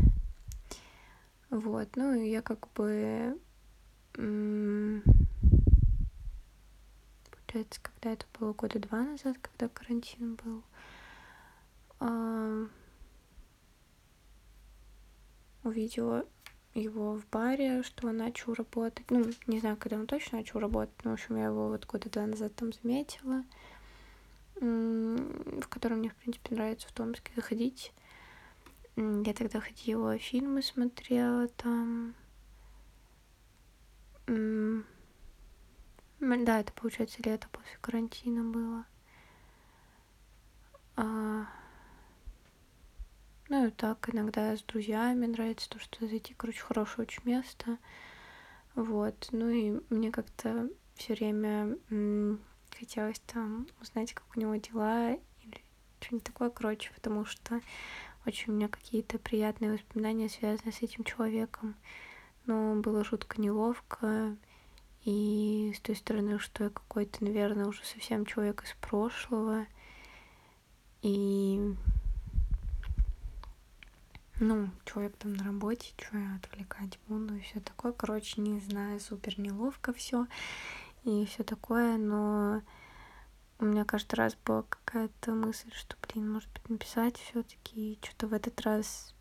Вот, 1.51 1.97
ну 1.97 2.15
я 2.15 2.43
как 2.43 2.69
бы 2.73 3.39
получается, 7.53 7.81
когда 7.83 8.13
это 8.13 8.27
было 8.39 8.53
года 8.55 8.79
два 8.79 9.03
назад, 9.03 9.37
когда 9.39 9.69
карантин 9.69 10.37
был, 10.37 10.63
а, 12.01 12.67
увидела 15.63 16.27
его 16.75 17.17
в 17.17 17.27
баре, 17.29 17.83
что 17.83 18.09
он 18.09 18.17
начал 18.17 18.55
работать. 18.55 19.11
Ну, 19.11 19.25
не 19.47 19.61
знаю, 19.61 19.77
когда 19.77 19.97
он 19.97 20.07
точно 20.07 20.39
начал 20.39 20.61
работать, 20.61 20.95
но, 21.05 21.11
в 21.11 21.15
общем, 21.15 21.37
я 21.37 21.47
его 21.47 21.69
вот 21.69 21.87
года 21.87 22.11
два 22.11 22.27
назад 22.27 22.55
там 22.55 22.73
заметила, 22.73 23.45
в 24.57 25.69
котором 25.69 25.99
мне, 25.99 26.11
в 26.11 26.15
принципе, 26.15 26.55
нравится 26.55 26.89
в 26.89 26.93
Томске 26.93 27.33
заходить. 27.37 27.93
Я 28.97 29.35
тогда 29.35 29.61
ходила, 29.61 30.19
фильмы 30.19 30.63
смотрела 30.63 31.49
там. 31.49 32.15
Да, 34.27 34.83
это 36.61 36.73
получается 36.73 37.19
лето 37.25 37.49
после 37.51 37.77
карантина 37.81 38.45
было. 38.45 38.85
Ну 43.53 43.67
и 43.67 43.71
так, 43.71 44.09
иногда 44.09 44.57
с 44.57 44.63
друзьями 44.63 45.27
нравится 45.27 45.69
то, 45.69 45.79
что 45.79 46.07
зайти, 46.07 46.33
короче, 46.33 46.63
хорошее 46.63 47.07
очень 47.07 47.21
место. 47.27 47.77
Вот, 48.75 49.29
ну 49.31 49.51
и 49.51 49.79
мне 49.91 50.11
как-то 50.11 50.71
все 50.95 51.13
время 51.13 51.77
хотелось 52.75 53.21
там 53.27 53.67
узнать, 53.83 54.15
как 54.15 54.25
у 54.35 54.41
него 54.41 54.55
дела 54.57 55.13
или 55.43 55.63
что-нибудь 56.01 56.25
такое, 56.25 56.49
короче, 56.49 56.93
потому 56.95 57.27
что 57.27 57.61
очень 58.25 58.55
у 58.55 58.57
меня 58.57 58.69
какие-то 58.69 59.19
приятные 59.19 59.75
воспоминания 59.75 60.31
связаны 60.31 60.73
с 60.73 60.81
этим 60.81 61.05
человеком. 61.05 61.75
Но 62.47 62.77
было 62.77 63.05
жутко 63.05 63.39
неловко. 63.39 64.35
И 65.05 65.75
с 65.77 65.81
той 65.81 65.97
стороны, 65.97 66.39
что 66.39 66.65
я 66.65 66.71
какой-то, 66.71 67.23
наверное, 67.23 67.67
уже 67.67 67.85
совсем 67.85 68.25
человек 68.25 68.65
из 68.65 68.73
прошлого. 68.81 69.67
И 71.03 71.61
ну, 74.43 74.71
человек 74.85 75.17
там 75.19 75.35
на 75.35 75.45
работе, 75.45 75.93
что 75.97 76.19
я 76.19 76.35
отвлекать 76.35 76.99
буду 77.07 77.37
и 77.37 77.41
все 77.41 77.61
такое. 77.61 77.93
Короче, 77.93 78.41
не 78.41 78.59
знаю, 78.59 78.99
супер 78.99 79.39
неловко 79.39 79.93
все 79.93 80.27
и 81.05 81.25
все 81.27 81.45
такое, 81.45 81.97
но 81.97 82.61
у 83.61 83.65
меня 83.65 83.85
каждый 83.85 84.17
раз 84.17 84.37
была 84.45 84.65
какая-то 84.65 85.31
мысль, 85.31 85.71
что, 85.73 85.97
блин, 86.03 86.33
может 86.33 86.51
быть, 86.53 86.69
написать 86.69 87.17
все-таки. 87.19 87.99
Что-то 88.03 88.27
в 88.27 88.33
этот 88.33 88.61
раз 88.63 89.15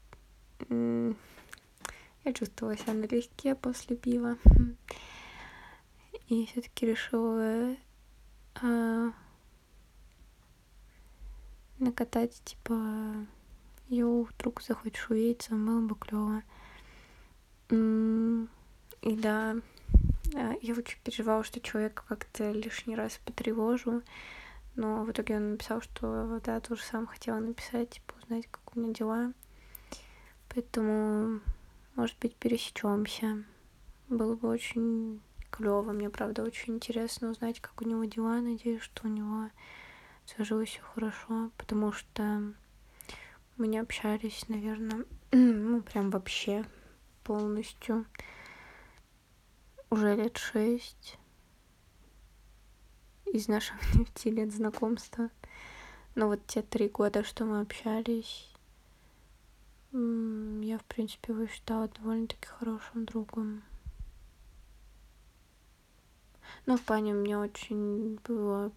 я 0.69 1.13
чувствовала 2.33 2.75
себя 2.75 2.93
налегке 2.93 3.53
после 3.53 3.95
пива. 3.95 4.37
И 6.29 6.47
все-таки 6.47 6.87
решила 6.87 7.75
а, 8.55 9.11
накатать, 11.77 12.41
типа, 12.43 13.27
йоу, 13.91 14.24
вдруг 14.24 14.62
захочешь 14.62 15.10
увидеться, 15.10 15.53
было 15.53 15.81
бы 15.81 15.95
клево. 15.95 16.43
И 17.69 19.15
да, 19.15 19.55
а, 20.36 20.53
я 20.62 20.74
очень 20.74 20.98
переживала, 21.03 21.43
что 21.43 21.60
человека 21.60 22.03
как-то 22.07 22.51
лишний 22.51 22.95
раз 22.95 23.19
потревожу, 23.25 24.01
но 24.75 25.03
в 25.03 25.12
итоге 25.12 25.38
он 25.38 25.51
написал, 25.51 25.81
что 25.81 26.39
да, 26.43 26.60
тоже 26.60 26.83
сам 26.83 27.07
хотела 27.07 27.39
написать, 27.39 27.89
типа, 27.91 28.13
узнать, 28.21 28.48
как 28.50 28.75
у 28.75 28.79
меня 28.79 28.93
дела. 28.93 29.33
Поэтому, 30.50 31.41
может 31.95 32.17
быть, 32.19 32.36
пересечемся. 32.36 33.43
Было 34.07 34.36
бы 34.36 34.50
очень 34.50 35.21
клево. 35.50 35.91
Мне, 35.91 36.10
правда, 36.10 36.43
очень 36.43 36.75
интересно 36.75 37.29
узнать, 37.31 37.60
как 37.60 37.81
у 37.81 37.86
него 37.86 38.03
дела. 38.05 38.41
Надеюсь, 38.41 38.81
что 38.81 39.07
у 39.07 39.10
него 39.10 39.50
сложилось 40.25 40.69
все 40.69 40.81
хорошо, 40.81 41.51
потому 41.57 41.91
что 41.91 42.53
мы 43.61 43.67
не 43.67 43.77
общались, 43.77 44.49
наверное, 44.49 45.05
ну, 45.31 45.83
прям 45.83 46.09
вообще 46.09 46.65
полностью 47.23 48.07
уже 49.91 50.15
лет 50.15 50.35
шесть 50.37 51.19
из 53.27 53.47
наших 53.47 53.75
девяти 53.93 54.31
лет 54.31 54.51
знакомства. 54.51 55.29
Но 56.15 56.25
вот 56.25 56.47
те 56.47 56.63
три 56.63 56.89
года, 56.89 57.23
что 57.23 57.45
мы 57.45 57.61
общались, 57.61 58.51
я, 59.91 60.79
в 60.79 60.85
принципе, 60.87 61.31
его 61.31 61.45
считала 61.45 61.87
довольно-таки 61.87 62.47
хорошим 62.47 63.05
другом. 63.05 63.61
Ну, 66.65 66.77
в 66.77 66.81
плане 66.81 67.13
мне 67.13 67.37
очень 67.37 68.17
было 68.23 68.71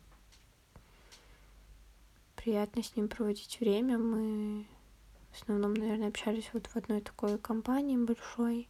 приятно 2.37 2.83
с 2.83 2.95
ним 2.95 3.09
проводить 3.09 3.59
время. 3.61 3.97
Мы 3.97 4.67
в 5.35 5.43
основном, 5.43 5.75
наверное, 5.75 6.09
общались 6.09 6.49
вот 6.53 6.69
в 6.69 6.77
одной 6.77 7.01
такой 7.01 7.39
компании 7.39 7.97
большой. 7.97 8.69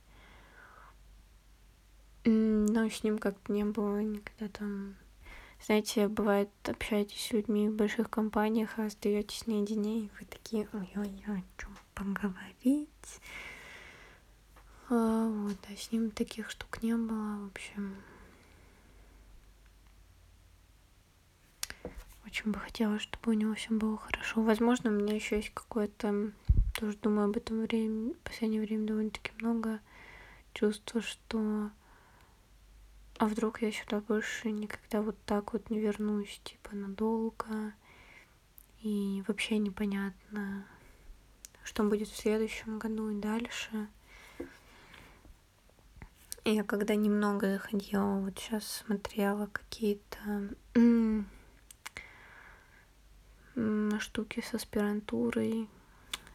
Но 2.25 2.89
с 2.89 3.05
ним 3.05 3.19
как-то 3.19 3.53
не 3.53 3.65
было 3.65 4.01
никогда 4.01 4.49
там... 4.49 4.97
Знаете, 5.65 6.09
бывает, 6.09 6.51
общаетесь 6.65 7.27
с 7.27 7.33
людьми 7.33 7.69
в 7.69 7.75
больших 7.75 8.11
компаниях, 8.11 8.79
а 8.79 8.87
остаетесь 8.87 9.47
наедине, 9.47 10.01
и 10.01 10.11
вы 10.19 10.27
такие, 10.27 10.69
ой-ой-ой, 10.73 11.39
о 11.39 11.61
чем 11.61 11.77
поговорить? 11.95 12.89
А, 14.91 15.29
вот, 15.29 15.57
а 15.69 15.77
с 15.77 15.91
ним 15.93 16.11
таких 16.11 16.51
штук 16.51 16.83
не 16.83 16.95
было, 16.95 17.45
в 17.45 17.47
общем. 17.47 17.97
Очень 22.27 22.53
бы 22.53 22.59
хотела, 22.59 22.99
чтобы 22.99 23.31
у 23.31 23.35
него 23.35 23.55
все 23.55 23.71
было 23.71 23.97
хорошо. 23.97 24.43
Возможно, 24.43 24.91
у 24.91 24.95
меня 24.95 25.15
еще 25.15 25.37
есть 25.37 25.51
какое-то, 25.55 26.33
тоже 26.75 26.97
думаю 26.99 27.29
об 27.29 27.37
этом 27.37 27.63
время, 27.63 28.15
в 28.15 28.19
последнее 28.19 28.61
время 28.61 28.87
довольно-таки 28.87 29.33
много 29.41 29.81
чувства, 30.53 31.01
что 31.01 31.71
а 33.19 33.27
вдруг 33.27 33.63
я 33.63 33.71
сюда 33.71 34.01
больше 34.01 34.51
никогда 34.51 35.01
вот 35.01 35.17
так 35.25 35.53
вот 35.53 35.71
не 35.71 35.79
вернусь, 35.79 36.41
типа 36.43 36.75
надолго. 36.75 37.73
И 38.83 39.23
вообще 39.29 39.59
непонятно, 39.59 40.67
что 41.63 41.85
будет 41.85 42.09
в 42.09 42.17
следующем 42.17 42.79
году 42.79 43.09
и 43.09 43.21
дальше. 43.21 43.89
Я 46.45 46.65
когда 46.65 46.95
немного 46.97 47.59
ходила, 47.59 48.19
вот 48.19 48.39
сейчас 48.39 48.67
смотрела 48.67 49.47
какие-то 49.47 50.55
штуки 54.01 54.41
с 54.41 54.53
аспирантурой. 54.53 55.69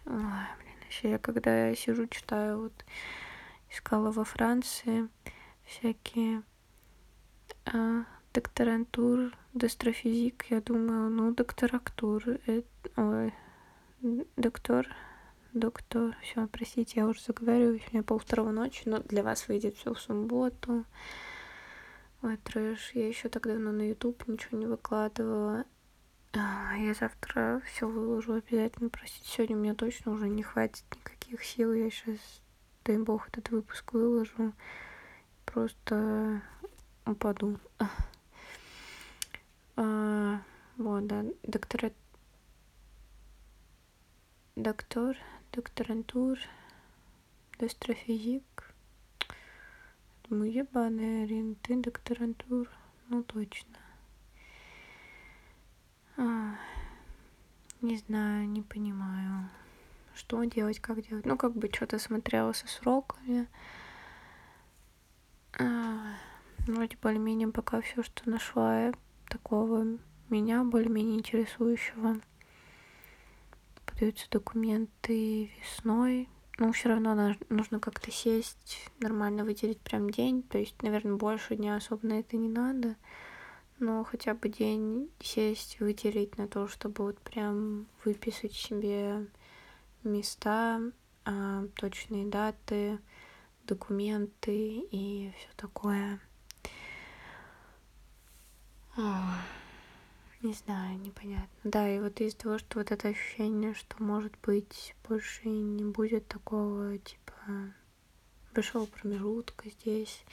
Ой, 0.09 0.15
блин, 0.17 0.75
еще 0.89 1.11
я 1.11 1.19
когда 1.19 1.75
сижу, 1.75 2.07
читаю, 2.07 2.61
вот 2.61 2.85
искала 3.69 4.11
во 4.11 4.23
Франции 4.23 5.07
всякие 5.65 6.41
а, 7.67 8.05
докторантур, 8.33 9.31
дастрофизик, 9.53 10.47
я 10.49 10.61
думаю, 10.61 11.11
ну, 11.11 11.31
докторактур, 11.31 12.23
это, 12.47 12.65
ой, 12.95 13.35
доктор, 14.35 14.87
доктор, 15.53 16.17
все, 16.23 16.47
простите, 16.47 17.01
я 17.01 17.05
уже 17.05 17.21
заговариваюсь, 17.21 17.83
у 17.91 17.93
меня 17.93 18.01
полвторого 18.01 18.49
ночи, 18.49 18.81
но 18.85 18.97
для 18.97 19.21
вас 19.21 19.47
выйдет 19.47 19.77
все 19.77 19.93
в 19.93 19.99
субботу. 19.99 20.85
Ой, 22.23 22.37
трэш, 22.37 22.93
я 22.95 23.07
еще 23.07 23.29
так 23.29 23.43
давно 23.43 23.71
на 23.71 23.87
YouTube 23.87 24.27
ничего 24.27 24.57
не 24.57 24.65
выкладывала. 24.65 25.65
А, 26.33 26.75
я 26.77 26.93
завтра 26.93 27.61
все 27.65 27.87
выложу 27.87 28.33
обязательно. 28.33 28.89
Простите, 28.89 29.27
сегодня 29.27 29.55
у 29.57 29.59
меня 29.59 29.73
точно 29.73 30.11
уже 30.11 30.29
не 30.29 30.43
хватит 30.43 30.83
никаких 30.95 31.43
сил. 31.43 31.73
Я 31.73 31.89
сейчас, 31.89 32.41
дай 32.85 32.97
бог, 32.97 33.27
этот 33.29 33.49
выпуск 33.49 33.93
выложу. 33.93 34.53
Просто 35.45 36.41
упаду. 37.05 37.59
А, 39.75 40.41
вот, 40.77 41.07
да, 41.07 41.25
доктора... 41.43 41.91
Доктор, 44.55 45.15
докторантур, 45.53 46.37
дастрофизик. 47.57 48.75
Думаю, 50.27 50.51
ебаная, 50.51 51.25
Рин, 51.25 51.55
ты 51.55 51.75
докторантур. 51.77 52.69
Ну, 53.07 53.23
точно. 53.23 53.77
Не 57.81 57.95
знаю, 57.97 58.49
не 58.49 58.61
понимаю, 58.61 59.49
что 60.13 60.43
делать, 60.43 60.79
как 60.79 61.01
делать. 61.07 61.25
Ну, 61.25 61.37
как 61.37 61.55
бы 61.55 61.69
что-то 61.73 61.97
смотрела 61.97 62.51
со 62.51 62.67
сроками. 62.67 63.47
А, 65.57 66.15
вроде 66.67 66.97
более-менее 67.01 67.47
пока 67.47 67.79
все, 67.79 68.03
что 68.03 68.29
нашла 68.29 68.91
такого 69.29 69.97
меня 70.29 70.63
более-менее 70.63 71.17
интересующего. 71.19 72.17
Подаются 73.85 74.29
документы 74.29 75.51
весной. 75.61 76.27
Но 76.57 76.73
все 76.73 76.89
равно 76.89 77.33
нужно 77.47 77.79
как-то 77.79 78.11
сесть, 78.11 78.91
нормально 78.99 79.45
выделить 79.45 79.79
прям 79.79 80.09
день. 80.09 80.43
То 80.43 80.57
есть, 80.57 80.81
наверное, 80.81 81.15
больше 81.15 81.55
дня 81.55 81.77
особо 81.77 82.05
на 82.05 82.19
это 82.19 82.35
не 82.35 82.49
надо. 82.49 82.97
Но 83.79 84.03
хотя 84.03 84.33
бы 84.33 84.49
день 84.49 85.09
сесть, 85.21 85.79
выделить 85.79 86.37
на 86.37 86.47
то, 86.47 86.67
чтобы 86.67 87.05
вот 87.05 87.19
прям 87.19 87.87
выписать 88.03 88.53
себе 88.53 89.25
места, 90.03 90.81
а, 91.25 91.65
точные 91.75 92.25
даты, 92.25 92.99
документы 93.65 94.85
и 94.91 95.31
все 95.37 95.49
такое. 95.55 96.19
Не 100.41 100.53
знаю, 100.53 100.97
непонятно. 100.99 101.49
Да, 101.65 101.89
и 101.89 101.99
вот 101.99 102.21
из-за 102.21 102.37
того, 102.37 102.57
что 102.59 102.79
вот 102.79 102.91
это 102.91 103.09
ощущение, 103.09 103.73
что, 103.73 104.01
может 104.01 104.33
быть, 104.41 104.95
больше 105.07 105.49
не 105.49 105.83
будет 105.83 106.27
такого, 106.29 106.97
типа, 106.97 107.73
большого 108.53 108.85
промежутка 108.85 109.69
здесь, 109.69 110.23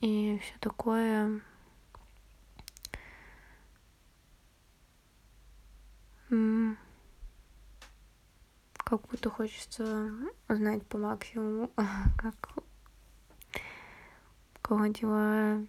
и 0.00 0.38
все 0.42 0.54
такое. 0.60 1.40
Как 8.74 9.00
будто 9.08 9.30
хочется 9.30 10.12
узнать 10.48 10.84
по 10.86 10.98
максимуму, 10.98 11.70
как 12.18 12.58
кого 14.62 14.86
дела 14.86 15.64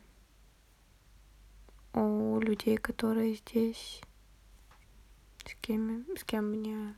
у 1.93 2.39
людей, 2.39 2.77
которые 2.77 3.35
здесь, 3.35 4.01
с 5.45 5.55
кем, 5.61 6.05
с 6.15 6.23
кем 6.23 6.51
мне 6.51 6.95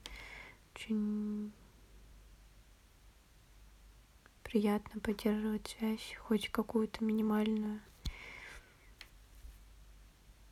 очень 0.75 1.53
приятно 4.53 5.01
поддерживать 5.01 5.75
связь, 5.79 6.15
хоть 6.19 6.49
какую-то 6.49 7.03
минимальную. 7.03 7.81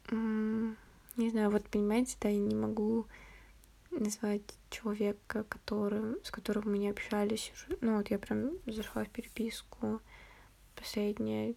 Не 0.09 1.29
знаю, 1.29 1.51
вот 1.51 1.69
понимаете, 1.69 2.17
да, 2.19 2.27
я 2.29 2.39
не 2.39 2.55
могу 2.55 3.05
назвать 3.91 4.41
человека, 4.71 5.43
который, 5.43 6.15
с 6.25 6.31
которым 6.31 6.71
мы 6.71 6.79
не 6.79 6.89
общались 6.89 7.51
уже. 7.53 7.77
Ну 7.81 7.97
вот 7.97 8.09
я 8.09 8.17
прям 8.17 8.53
зашла 8.65 9.03
в 9.03 9.09
переписку. 9.09 10.01
Последнее, 10.75 11.53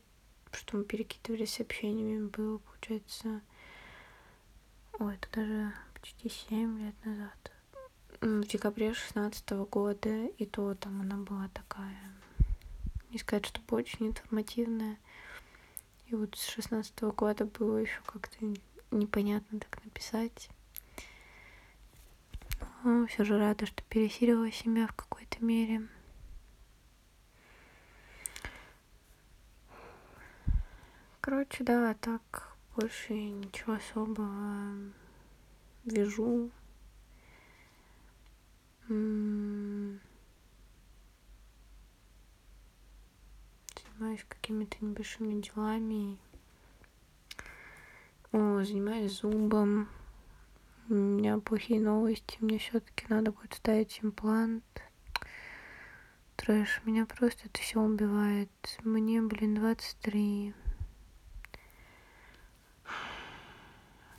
что 0.53 0.77
мы 0.77 0.85
перекидывали 0.85 1.47
сообщениями, 1.47 2.27
было, 2.27 2.59
получается... 2.59 3.41
Ой, 4.99 5.15
это 5.15 5.29
даже 5.33 5.73
почти 5.95 6.29
семь 6.29 6.79
лет 6.79 6.95
назад. 7.07 7.53
В 8.21 8.47
декабре 8.47 8.93
шестнадцатого 8.93 9.65
года, 9.65 10.27
и 10.27 10.45
то 10.45 10.75
там 10.75 11.01
она 11.01 11.17
была 11.17 11.49
такая 11.49 11.97
не 13.15 13.21
сказать, 13.21 13.47
чтобы 13.47 13.77
очень 13.77 14.09
информативная. 14.09 14.99
И 16.09 16.15
вот 16.15 16.37
с 16.37 16.49
шестнадцатого 16.49 17.13
года 17.13 17.45
было 17.45 17.79
еще 17.79 18.01
как-то 18.05 18.37
непонятно 18.91 19.61
так 19.61 19.83
написать. 19.85 20.51
Но 22.83 23.07
все 23.07 23.25
же 23.25 23.39
рада, 23.39 23.67
что 23.67 23.83
пересилила 23.85 24.51
себя 24.51 24.87
в 24.87 24.93
какой-то 24.95 25.43
мере. 25.43 25.89
Короче, 31.21 31.65
да, 31.65 31.95
так 31.95 32.57
больше 32.77 33.15
ничего 33.15 33.75
особого 33.75 34.75
вяжу. 35.85 36.51
М 38.89 39.95
-м 39.95 40.01
занимаюсь 43.95 44.25
какими-то 44.29 44.77
небольшими 44.81 45.41
делами. 45.41 46.19
О, 48.33 48.63
занимаюсь 48.65 49.21
зубом. 49.21 49.89
У 50.89 50.95
меня 50.95 51.39
плохие 51.39 51.81
новости. 51.81 52.37
Мне 52.41 52.59
все-таки 52.59 53.07
надо 53.09 53.33
будет 53.33 53.55
ставить 53.55 54.01
имплант. 54.03 54.65
Трэш, 56.37 56.83
меня 56.85 57.07
просто 57.07 57.47
это 57.47 57.61
все 57.61 57.81
убивает. 57.81 58.51
Мне, 58.83 59.23
блин, 59.23 59.55
23. 59.55 60.55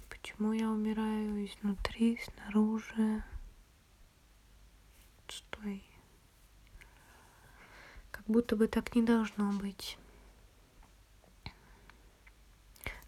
Почему 0.09 0.53
я 0.53 0.69
умираю 0.69 1.45
изнутри, 1.45 2.19
снаружи? 2.23 3.23
Стой 5.27 5.83
будто 8.27 8.55
бы 8.55 8.67
так 8.67 8.95
не 8.95 9.01
должно 9.01 9.51
быть. 9.53 9.97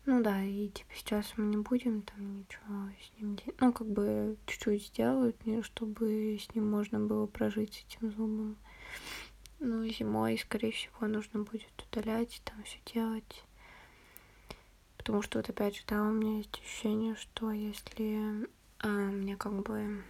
Ну 0.05 0.23
да, 0.23 0.41
и 0.41 0.69
типа 0.69 0.89
сейчас 0.95 1.33
мы 1.35 1.47
не 1.47 1.57
будем 1.57 2.01
там 2.01 2.39
ничего 2.39 2.89
с 2.97 3.19
ним 3.19 3.35
делать. 3.35 3.59
Ну, 3.59 3.73
как 3.73 3.87
бы 3.87 4.37
чуть-чуть 4.45 4.87
сделают 4.87 5.35
чтобы 5.63 6.37
с 6.39 6.55
ним 6.55 6.71
можно 6.71 6.99
было 6.99 7.25
прожить 7.25 7.73
с 7.73 7.85
этим 7.85 8.11
зубом. 8.11 8.55
Ну, 9.59 9.85
зимой, 9.87 10.37
скорее 10.37 10.71
всего, 10.71 11.07
нужно 11.07 11.43
будет 11.43 11.85
удалять, 11.91 12.41
там 12.45 12.63
все 12.63 12.77
делать. 12.85 13.43
Потому 14.97 15.21
что 15.21 15.39
вот 15.39 15.49
опять 15.49 15.75
же, 15.75 15.83
да, 15.87 16.01
у 16.01 16.11
меня 16.11 16.37
есть 16.37 16.57
ощущение, 16.59 17.15
что 17.15 17.51
если 17.51 18.47
а, 18.79 18.87
мне 18.87 19.35
как 19.35 19.61
бы 19.61 20.03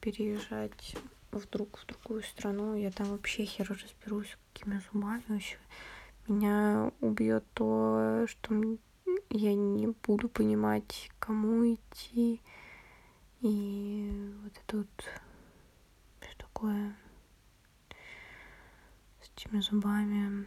переезжать 0.00 0.96
вдруг 1.36 1.78
в 1.78 1.86
другую 1.86 2.22
страну, 2.22 2.74
я 2.74 2.90
там 2.90 3.08
вообще 3.08 3.44
хер 3.44 3.68
разберусь, 3.68 4.36
какими 4.52 4.80
зубами 4.92 5.22
вообще. 5.28 5.56
Меня 6.28 6.90
убьет 7.00 7.44
то, 7.54 8.26
что 8.26 8.78
я 9.30 9.54
не 9.54 9.88
буду 9.88 10.28
понимать, 10.28 11.10
кому 11.18 11.74
идти. 11.74 12.40
И 13.40 14.34
вот 14.42 14.52
это 14.56 14.76
вот 14.78 15.04
что 16.20 16.38
такое 16.38 16.96
с 19.20 19.30
этими 19.36 19.60
зубами. 19.60 20.46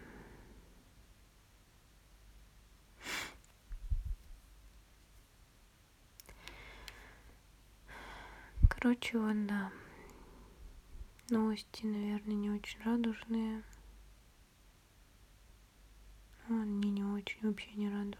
Короче, 8.69 9.17
вот 9.17 9.45
да. 9.45 9.71
Новости, 11.31 11.85
наверное, 11.85 12.33
не 12.33 12.49
очень 12.49 12.81
радужные. 12.81 13.63
Ну, 16.47 16.61
они 16.63 16.89
не 16.89 17.03
очень 17.03 17.39
вообще 17.41 17.69
не 17.73 17.87
радужные. 17.87 18.17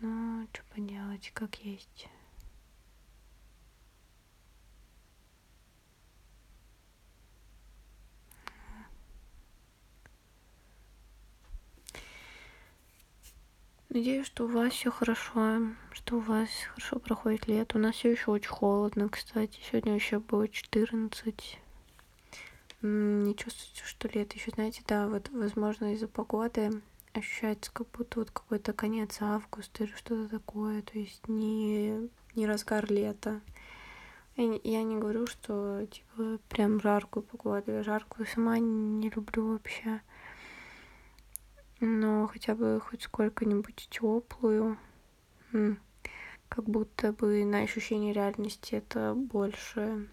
Но 0.00 0.44
что 0.52 0.64
поделать, 0.74 1.30
как 1.32 1.54
есть. 1.56 2.08
Надеюсь, 13.94 14.24
что 14.24 14.44
у 14.44 14.48
вас 14.48 14.72
все 14.72 14.90
хорошо, 14.90 15.58
что 15.90 16.16
у 16.16 16.20
вас 16.20 16.48
хорошо 16.74 16.98
проходит 16.98 17.46
лето. 17.46 17.76
У 17.76 17.80
нас 17.80 17.94
все 17.94 18.12
еще 18.12 18.30
очень 18.30 18.48
холодно, 18.48 19.10
кстати. 19.10 19.60
Сегодня 19.68 19.94
еще 19.94 20.18
было 20.18 20.48
14. 20.48 21.58
Не 22.80 23.36
чувствуете, 23.36 23.84
что 23.84 24.08
лето 24.08 24.34
еще, 24.34 24.50
знаете, 24.50 24.82
да, 24.88 25.08
вот, 25.08 25.28
возможно, 25.28 25.92
из-за 25.92 26.08
погоды 26.08 26.80
ощущается, 27.12 27.70
как 27.70 27.86
будто 27.90 28.20
вот 28.20 28.30
какой-то 28.30 28.72
конец 28.72 29.18
августа 29.20 29.84
или 29.84 29.92
что-то 29.92 30.26
такое, 30.26 30.80
то 30.80 30.98
есть 30.98 31.28
не, 31.28 32.08
не 32.34 32.46
разгар 32.46 32.90
лета. 32.90 33.42
Я, 34.38 34.58
я 34.64 34.82
не 34.84 34.96
говорю, 34.96 35.26
что, 35.26 35.84
типа, 35.84 36.38
прям 36.48 36.80
жаркую 36.80 37.24
погоду. 37.24 37.72
Я 37.72 37.82
жаркую 37.82 38.26
сама 38.26 38.58
не 38.58 39.10
люблю 39.10 39.52
вообще 39.52 40.00
но 41.82 42.28
хотя 42.28 42.54
бы 42.54 42.80
хоть 42.80 43.02
сколько-нибудь 43.02 43.88
теплую, 43.90 44.78
как 46.48 46.64
будто 46.64 47.12
бы 47.12 47.44
на 47.44 47.58
ощущение 47.58 48.12
реальности 48.12 48.76
это 48.76 49.14
больше 49.14 50.08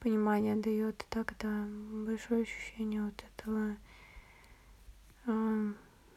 понимания 0.00 0.54
дает, 0.54 1.06
тогда 1.08 1.66
большое 2.04 2.42
ощущение 2.42 3.02
вот 3.02 3.24
этого 3.24 3.76
э, 5.24 5.72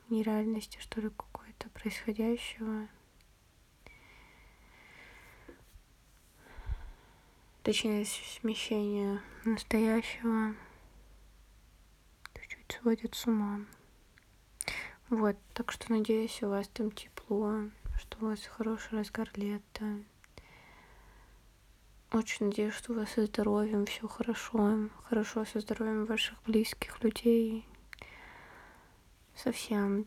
нереальности, 0.09 0.77
что 0.79 0.99
ли, 0.99 1.09
какой-то 1.09 1.69
происходящего. 1.69 2.89
Точнее, 7.63 8.03
смещение 8.03 9.21
настоящего 9.45 10.53
чуть-чуть 12.33 12.79
сводит 12.81 13.15
с 13.15 13.25
ума. 13.25 13.61
Вот, 15.09 15.35
так 15.55 15.71
что 15.71 15.91
надеюсь, 15.91 16.43
у 16.43 16.49
вас 16.49 16.67
там 16.67 16.91
тепло, 16.91 17.63
что 17.97 18.17
у 18.21 18.25
вас 18.29 18.45
хороший 18.45 18.99
разгар 18.99 19.27
лета. 19.33 20.03
Очень 22.11 22.47
надеюсь, 22.47 22.75
что 22.75 22.93
у 22.93 22.95
вас 22.95 23.09
со 23.09 23.25
здоровьем 23.25 23.87
все 23.87 24.07
хорошо, 24.07 24.87
хорошо 25.05 25.45
со 25.45 25.61
здоровьем 25.61 26.05
ваших 26.05 26.39
близких 26.43 27.03
людей, 27.03 27.65
совсем 29.35 30.05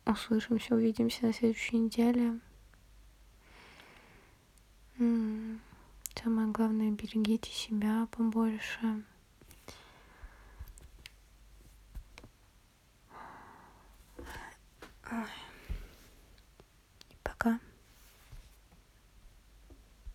услышимся, 0.05 0.75
увидимся 0.75 1.25
на 1.25 1.33
следующей 1.33 1.77
неделе. 1.77 2.39
Самое 6.25 6.47
главное, 6.47 6.91
берегите 6.91 7.51
себя 7.51 8.07
побольше. 8.11 9.03
Ой. 15.11 15.44